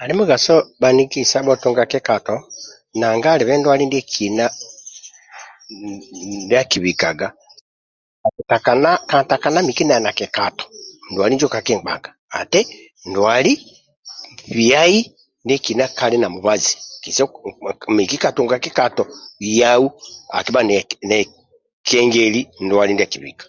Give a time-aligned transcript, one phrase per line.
[0.00, 2.34] Ali mugaso bhaniki isabho tunga kikato
[3.00, 4.44] nanga alibe ndwali ndiekina
[6.44, 7.28] ndia akibikaga
[8.48, 10.64] kakutana kantana miki nali na kikato
[11.10, 12.10] ndwali injo kakingbaga
[12.40, 12.60] ati
[13.08, 13.52] ndwali
[14.56, 14.98] biai
[15.44, 17.22] ndiekina kali na mubazi kise
[17.96, 19.02] miki katunga kikato
[19.60, 19.86] yau
[20.38, 20.68] akibhaga
[21.10, 23.44] nekengeli ndwali ndia akibika